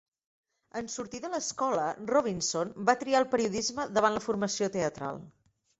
[0.79, 5.25] En sortir de l'escola, Robinson va triar el periodisme davant la formació teatral.